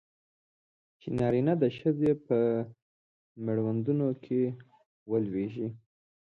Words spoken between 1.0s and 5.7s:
نارینه د ښځې په مړوندونو کې ولویږي.